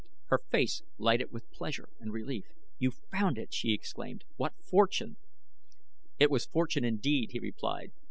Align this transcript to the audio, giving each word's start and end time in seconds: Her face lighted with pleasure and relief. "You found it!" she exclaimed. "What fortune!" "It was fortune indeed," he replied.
Her 0.29 0.39
face 0.49 0.81
lighted 0.97 1.31
with 1.31 1.51
pleasure 1.51 1.87
and 1.99 2.11
relief. 2.11 2.45
"You 2.79 2.89
found 2.89 3.37
it!" 3.37 3.53
she 3.53 3.71
exclaimed. 3.71 4.23
"What 4.35 4.55
fortune!" 4.59 5.17
"It 6.17 6.31
was 6.31 6.47
fortune 6.47 6.83
indeed," 6.83 7.33
he 7.33 7.39
replied. 7.39 7.91